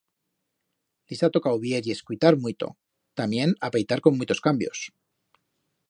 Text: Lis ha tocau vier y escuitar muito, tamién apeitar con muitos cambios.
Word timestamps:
Lis 1.11 1.19
ha 1.23 1.29
tocau 1.35 1.59
vier 1.65 1.81
y 1.89 1.93
escuitar 1.95 2.33
muito, 2.45 2.71
tamién 3.21 3.55
apeitar 3.69 4.01
con 4.05 4.17
muitos 4.17 4.43
cambios. 4.49 4.87